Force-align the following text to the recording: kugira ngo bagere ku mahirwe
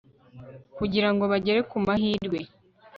kugira 0.77 1.09
ngo 1.13 1.23
bagere 1.31 1.59
ku 1.69 1.77
mahirwe 1.85 2.39